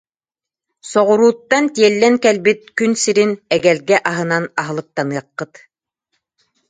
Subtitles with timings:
[0.91, 5.53] Соҕурууттан тиэллэн кэлбит күн сирин эгэлгэ аһынан аһылыктаныаххыт